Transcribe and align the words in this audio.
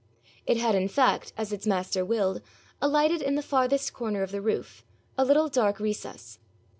It 0.47 0.57
had 0.57 0.73
in 0.73 0.87
fact, 0.87 1.31
as 1.37 1.53
its 1.53 1.67
master 1.67 2.03
willed, 2.03 2.41
alighted 2.81 3.21
in 3.21 3.35
the 3.35 3.43
farthest 3.43 3.93
corner 3.93 4.23
of 4.23 4.31
the 4.31 4.41
roof, 4.41 4.83
a 5.15 5.23
little 5.23 5.47
dark 5.47 5.79
recess. 5.79 6.39